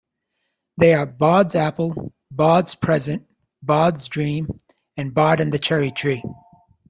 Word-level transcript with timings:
They 0.77 0.95
are: 0.95 1.05
"Bod's 1.05 1.53
Apple", 1.55 2.11
"Bod's 2.31 2.73
Present", 2.73 3.27
"Bod's 3.61 4.07
Dream" 4.07 4.47
and 4.97 5.13
"Bod 5.13 5.39
and 5.39 5.51
the 5.53 5.59
Cherry 5.59 5.91
Tree". 5.91 6.23